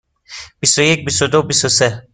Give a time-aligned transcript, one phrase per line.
[0.59, 2.07] بیست و یک، بیست و دو، بیست و سه.